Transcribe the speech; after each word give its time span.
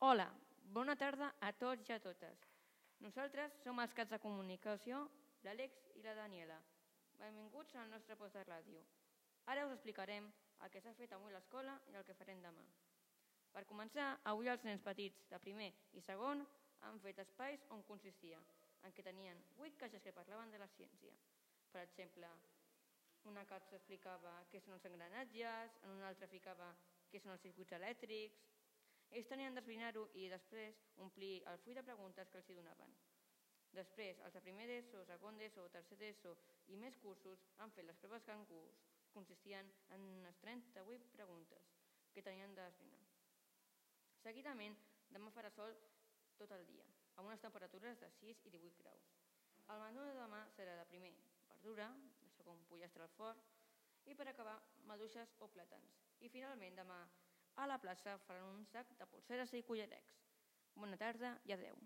Hola, 0.00 0.28
bona 0.70 0.94
tarda 0.94 1.32
a 1.42 1.48
tots 1.58 1.88
i 1.90 1.92
a 1.92 1.98
totes. 1.98 2.42
Nosaltres 3.02 3.56
som 3.64 3.80
els 3.82 3.94
cats 3.98 4.12
de 4.14 4.18
comunicació, 4.22 5.00
l'Àlex 5.42 5.80
i 5.98 6.04
la 6.04 6.12
Daniela. 6.14 6.58
Benvinguts 7.18 7.74
al 7.74 7.88
nostre 7.90 8.14
post 8.20 8.36
de 8.38 8.44
ràdio. 8.46 8.84
Ara 9.50 9.64
us 9.66 9.72
explicarem 9.74 10.28
el 10.62 10.70
que 10.70 10.82
s'ha 10.84 10.92
fet 10.94 11.16
avui 11.16 11.32
a 11.32 11.34
l'escola 11.34 11.74
i 11.90 11.96
el 11.98 12.06
que 12.06 12.14
farem 12.14 12.38
demà. 12.44 12.62
Per 13.50 13.64
començar, 13.66 14.06
avui 14.30 14.46
els 14.52 14.62
nens 14.68 14.84
petits 14.86 15.24
de 15.32 15.40
primer 15.42 15.72
i 15.98 16.04
segon 16.06 16.44
han 16.86 17.02
fet 17.02 17.18
espais 17.24 17.66
on 17.74 17.82
consistia, 17.90 18.38
en 18.86 18.94
què 18.94 19.02
tenien 19.02 19.42
vuit 19.58 19.74
caixes 19.82 20.04
que 20.06 20.14
parlaven 20.14 20.54
de 20.54 20.62
la 20.62 20.70
ciència. 20.76 21.16
Per 21.72 21.82
exemple, 21.82 22.30
una 23.26 23.42
caixa 23.50 23.74
explicava 23.82 24.36
què 24.52 24.62
són 24.62 24.78
els 24.78 24.86
engranatges, 24.92 25.74
en 25.82 25.96
una 25.96 26.06
altra 26.12 26.30
ficava 26.30 26.70
què 27.10 27.18
són 27.18 27.34
els 27.34 27.42
circuits 27.42 27.74
elèctrics. 27.82 28.46
Ells 29.16 29.28
tenien 29.30 29.54
d'esbrinar-ho 29.56 30.08
i 30.20 30.28
després 30.32 30.82
omplir 31.04 31.38
el 31.52 31.60
full 31.64 31.78
de 31.78 31.84
preguntes 31.86 32.28
que 32.28 32.40
els 32.40 32.50
hi 32.50 32.56
donaven. 32.58 32.92
Després, 33.76 34.20
els 34.24 34.34
de 34.34 34.42
primer 34.44 34.66
d'ESO, 34.68 35.04
segon 35.08 35.38
d'ESO, 35.40 35.66
tercer 35.72 35.98
d'ESO 36.00 36.34
i 36.72 36.76
més 36.80 36.96
cursos 37.02 37.44
han 37.58 37.72
fet 37.76 37.86
les 37.88 38.00
proves 38.02 38.24
que 38.24 38.32
han 38.32 38.46
curs, 38.48 38.80
consistien 39.12 39.68
en 39.96 40.04
unes 40.20 40.40
38 40.44 41.12
preguntes 41.16 41.70
que 42.14 42.24
tenien 42.24 42.54
d'esbrinar. 42.56 43.04
Seguidament, 44.24 44.76
demà 45.14 45.30
farà 45.34 45.50
sol 45.54 45.76
tot 46.40 46.52
el 46.56 46.64
dia, 46.66 46.86
amb 47.16 47.28
unes 47.28 47.42
temperatures 47.44 48.00
de 48.02 48.10
6 48.20 48.44
i 48.46 48.54
18 48.56 48.82
graus. 48.82 49.12
El 49.68 49.82
menú 49.84 50.04
de 50.06 50.16
demà 50.16 50.42
serà 50.56 50.74
de 50.78 50.88
primer 50.88 51.12
verdura, 51.48 51.88
de 52.24 52.30
segon 52.36 52.60
pollastre 52.70 53.04
al 53.04 53.14
forn 53.16 53.40
i 54.08 54.14
per 54.16 54.28
acabar 54.30 54.56
maduixes 54.88 55.34
o 55.44 55.48
plàtans. 55.52 55.98
I 56.24 56.30
finalment 56.32 56.78
demà 56.78 56.98
a 57.58 57.66
la 57.66 57.78
plaça 57.82 58.16
faran 58.26 58.50
un 58.54 58.66
sac 58.72 58.90
de 58.98 59.06
polseres 59.12 59.54
i 59.58 59.64
collarecs. 59.70 60.18
Bona 60.78 60.98
tarda 61.00 61.36
i 61.50 61.54
adeu. 61.56 61.80